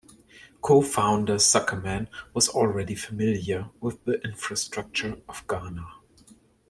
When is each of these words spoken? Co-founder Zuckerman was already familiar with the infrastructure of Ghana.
Co-founder 0.61 1.35
Zuckerman 1.35 2.07
was 2.33 2.49
already 2.49 2.95
familiar 2.95 3.69
with 3.79 4.03
the 4.05 4.19
infrastructure 4.23 5.17
of 5.29 5.45
Ghana. 5.47 5.87